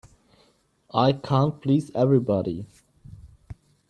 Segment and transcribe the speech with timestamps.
[0.95, 2.65] I can't please everybody.